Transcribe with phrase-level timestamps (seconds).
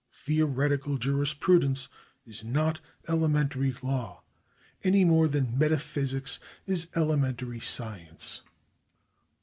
[0.11, 1.87] Theo retical jurisprudence
[2.25, 4.23] is not elementary law,
[4.83, 8.41] any more than metaphysics is elementary science.